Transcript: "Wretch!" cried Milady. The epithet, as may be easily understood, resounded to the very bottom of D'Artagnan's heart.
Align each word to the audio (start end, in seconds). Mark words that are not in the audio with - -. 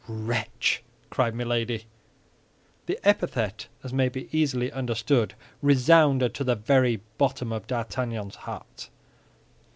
"Wretch!" 0.07 0.81
cried 1.11 1.35
Milady. 1.35 1.85
The 2.87 2.97
epithet, 3.07 3.67
as 3.83 3.93
may 3.93 4.09
be 4.09 4.35
easily 4.35 4.71
understood, 4.71 5.35
resounded 5.61 6.33
to 6.33 6.43
the 6.43 6.55
very 6.55 7.01
bottom 7.19 7.51
of 7.51 7.67
D'Artagnan's 7.67 8.35
heart. 8.37 8.89